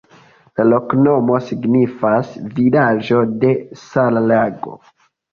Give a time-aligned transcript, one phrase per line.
[0.59, 4.75] La loknomo signifas: vilaĝo de-sala-lago.